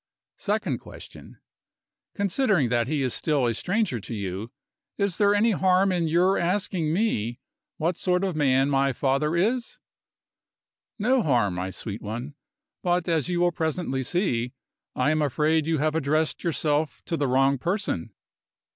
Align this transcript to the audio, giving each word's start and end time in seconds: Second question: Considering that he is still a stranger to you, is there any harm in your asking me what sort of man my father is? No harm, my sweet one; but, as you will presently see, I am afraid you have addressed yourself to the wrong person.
Second 0.39 0.79
question: 0.79 1.37
Considering 2.15 2.69
that 2.69 2.87
he 2.87 3.03
is 3.03 3.13
still 3.13 3.45
a 3.45 3.53
stranger 3.53 3.99
to 3.99 4.15
you, 4.15 4.51
is 4.97 5.17
there 5.19 5.35
any 5.35 5.51
harm 5.51 5.91
in 5.91 6.07
your 6.07 6.39
asking 6.39 6.91
me 6.91 7.37
what 7.77 7.97
sort 7.99 8.23
of 8.23 8.35
man 8.35 8.67
my 8.67 8.93
father 8.93 9.35
is? 9.35 9.77
No 10.97 11.21
harm, 11.21 11.53
my 11.53 11.69
sweet 11.69 12.01
one; 12.01 12.33
but, 12.81 13.07
as 13.07 13.29
you 13.29 13.41
will 13.41 13.51
presently 13.51 14.01
see, 14.01 14.53
I 14.95 15.11
am 15.11 15.21
afraid 15.21 15.67
you 15.67 15.77
have 15.77 15.93
addressed 15.93 16.43
yourself 16.43 17.03
to 17.05 17.15
the 17.15 17.27
wrong 17.27 17.59
person. 17.59 18.11